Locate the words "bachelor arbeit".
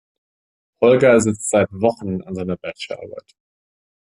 2.57-3.35